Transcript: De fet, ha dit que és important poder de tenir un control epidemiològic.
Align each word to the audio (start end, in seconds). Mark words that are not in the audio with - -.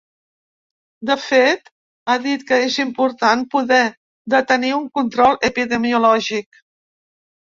De 1.09 1.17
fet, 1.25 1.69
ha 2.07 2.15
dit 2.23 2.47
que 2.51 2.59
és 2.69 2.77
important 2.85 3.43
poder 3.53 3.83
de 4.35 4.41
tenir 4.53 4.75
un 4.81 4.89
control 5.01 5.41
epidemiològic. 5.51 6.63